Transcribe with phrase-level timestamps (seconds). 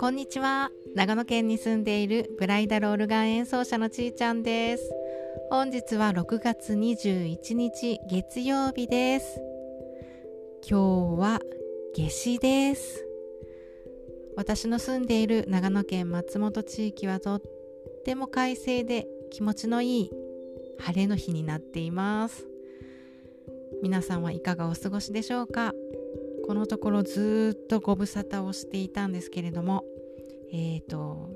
[0.00, 0.72] こんにちは。
[0.96, 4.90] 長野県に住んでいるブライダルオルガン演奏者のちーちゃんです。
[5.50, 9.40] 本日は6月21日月曜日です。
[10.68, 11.40] 今日は
[11.96, 13.06] 夏至です。
[14.36, 17.42] 私の住んでいる長野県松本地域はとっ
[18.04, 20.10] ても快晴で気持ちのいい
[20.80, 22.55] 晴れの日になっています。
[23.82, 25.72] 皆さんはいかがお過ごしでしょうか？
[26.46, 29.84] このところずっとご無沙汰をしていたんですけれども
[30.52, 31.30] えーと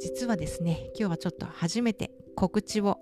[0.00, 2.98] 実はですね今日はちょっと初めて告知を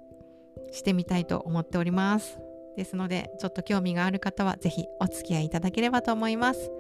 [0.73, 2.39] してみたいと思っております。
[2.77, 6.71] ですのでちょっと興味がある方は是非お付き合いいただければと思います。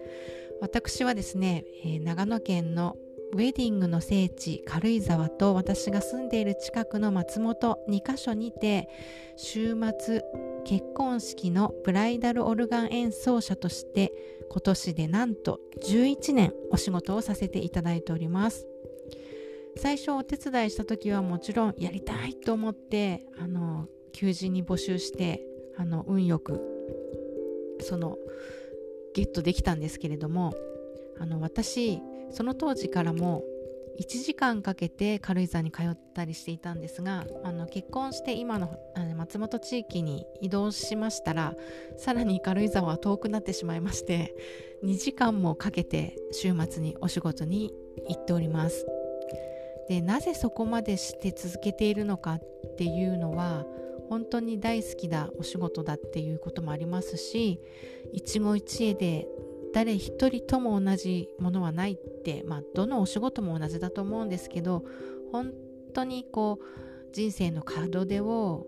[0.60, 2.96] 私はですね、えー、長野県の
[3.32, 8.88] ウェディングの聖地軽井沢と私が住んでいる近くの松本2カ所にて
[9.36, 10.22] 週末
[10.66, 14.12] 結婚式のブライダルオルガン演奏者として
[14.50, 18.66] 今年でなんと11年お仕事をさせていただいております。
[19.76, 26.60] 最初お手伝いした時はもちろんやりたいと思ってあの求人に募集してあの運よく
[27.80, 28.18] その
[29.14, 30.52] ゲットできたんですけれども
[31.20, 32.00] あの私
[32.32, 33.44] その当時からも
[33.98, 41.54] 1時間かけて軽井沢に通ったりしていたんですがあの結婚して今のあの松本地域に移動しましたら
[41.96, 44.34] さらに軽井沢は遠くなってしまいまして
[44.84, 47.72] 2時間もかけて週末にお仕事に
[48.08, 48.86] 行っております。
[49.88, 52.40] でなぜそこまでして続けているのかっ
[52.76, 53.64] ていうのは
[54.08, 57.60] 本当に大好きなお仕事だっていうこともありますし
[58.12, 59.28] 一期一会で
[59.76, 64.86] 誰一人とも同じものはないって、まあ、どのお仕事も同じだと思うんですけど
[65.32, 65.52] 本
[65.92, 66.64] 当にこう
[67.12, 68.66] 人生の門出を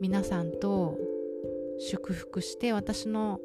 [0.00, 0.96] 皆さんと
[1.78, 3.38] 祝福して私の、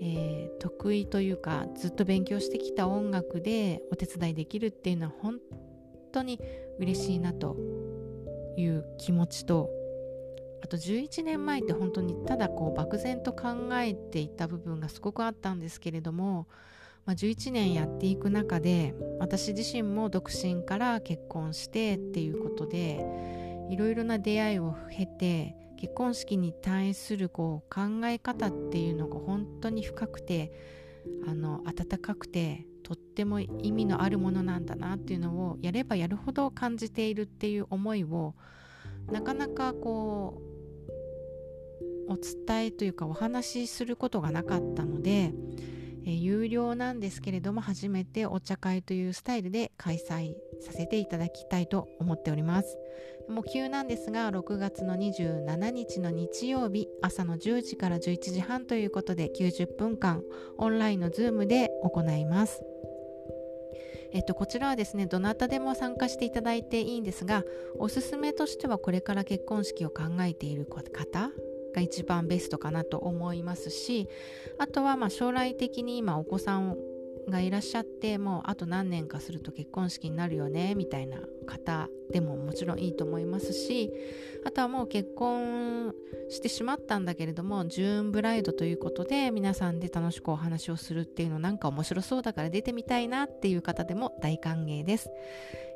[0.00, 5.38] えー、得意というかずっと勉強してきた音楽でお手伝いできるっていうのは本
[6.10, 6.40] 当に
[6.80, 7.56] 嬉しいなと
[8.56, 9.70] いう気持ちと
[10.62, 16.46] あと11年前って本当にただこう漠然と考えていた部分がすごくあったんですけれども、
[17.04, 23.04] まあ、11年やっていく中で私自身も独身から結婚してっていうことで
[23.70, 30.52] いろいろな出会いを経て結婚式に対するこう考え方っていうのが本当に深くて
[31.26, 38.34] あの温かくてとっても意味のあるものなんだなっていうのをやればやるほど感じているっていう思いを
[39.10, 40.51] なかなかこう
[42.08, 45.32] お伝えというかお話しすることがなかったので、
[46.04, 52.78] えー、有料なんですけれども初めてお茶会というスタイルで開催させていただきたいと思っております。
[53.28, 60.22] もう急なんですが6月の27日の日曜日朝の10時から11時半ということで90分間
[60.58, 62.62] オンラインのズームで行います。
[64.14, 67.44] えっと、こちらはですねどなたでも参加していただいていいんですが
[67.78, 71.30] おすすめとしてはこれから結婚式を考えている方
[71.74, 74.08] が一番ベストかなと思いますし
[74.58, 76.76] あとはまあ将来的に今お子さん
[77.28, 83.92] がいらっしゃってもうあと何年かすると結婚式になるよねみたいな方でももちろんいいと思いますし
[84.44, 85.94] あとはもう結婚
[86.30, 95.10] してしまったんだけれどもジューンブライドということで皆さんで楽しくお話をするっていうのなんか面白そうだから出てみたいなっていう方でも大歓迎です。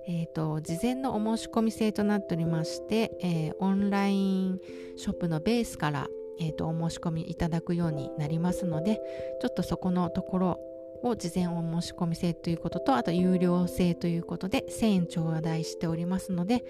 [0.09, 4.61] えーと、事前のお申し込み制となっておりまして、えー、オンライン
[4.97, 6.09] ショップのベースから、
[6.39, 9.01] えーと、お申し込みいただくようになりますので
[9.41, 10.61] ちょっとそこのところ
[11.03, 16.65] を事前お申し込み制ということとあと有料制ということで1000円頂戴しておりますので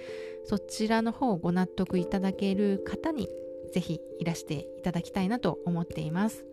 [0.45, 3.29] そちらの方をご納得いただける方に
[3.73, 6.47] ぜひいらしていただきたいなと思っています。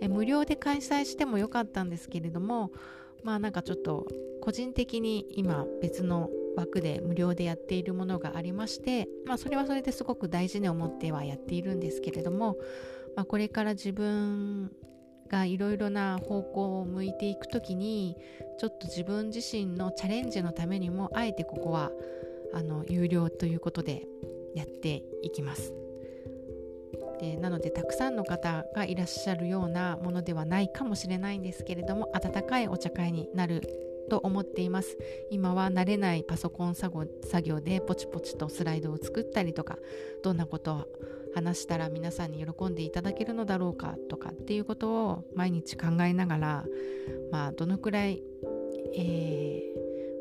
[0.00, 2.70] え無料で開催してもよかったんですけれども
[3.22, 4.06] まあなんかちょっと
[4.40, 12.56] 個人的に今別の枠で無料でやっているものがありまして、まあ、それはそれですごく大事に思ってはやっているんですけれども、
[13.14, 14.72] まあ、これから自分
[15.28, 18.16] がいろいろな方向を向いていく時に
[18.58, 21.92] ちょっと自分自身のチャレンジのためにもあえてここは
[22.52, 24.06] あの有料ということで
[24.54, 25.87] やっていきます。
[27.18, 33.62] でなのでたくさんの方がいらっしゃるようなものではないかもしれないんですけれども温かいお茶会になる
[34.08, 34.96] と思っています。
[35.30, 37.06] 今は慣れないパソコン作
[37.42, 39.78] 業でポチポチとスライドを作ったりとか
[40.22, 40.86] どんなことを
[41.34, 46.64] 話したら皆さんに喜んでいただけるのだろうかとかっていうことを毎日考えながら、
[47.30, 48.22] まあ、どのくらい、
[48.96, 49.62] え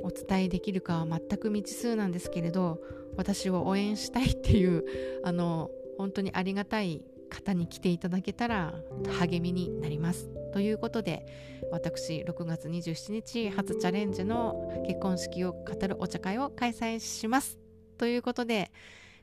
[0.04, 2.82] ー、お伝えできるかは全く未知数なんですけれど
[3.16, 4.84] 私を応援したいっていう
[5.24, 8.74] あの本当にありがたい方に来ていただけたら
[9.20, 10.30] 励みになります。
[10.54, 11.26] ということで
[11.72, 17.58] 私6月27日初チャレンジの結婚式を語るお茶会を開催します。
[17.98, 18.72] ということで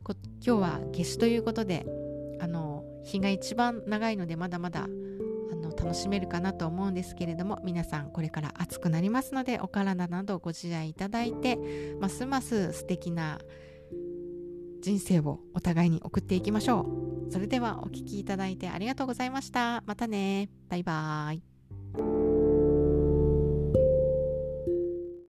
[0.04, 1.86] 今日は夏至ということで
[2.40, 11.58] あの日が一番長いのでまだまだあの楽しめるかなと思うんですけれども皆さんこれから暑くなりますのでお体などご自愛いただいて
[12.00, 13.38] ますます素敵な
[14.84, 16.82] 人生をお互いに送っていきましょ
[17.28, 17.32] う。
[17.32, 19.82] それではお聴きいただいてありがとうございました。
[19.86, 20.50] またね。
[20.68, 22.23] バイバーイ。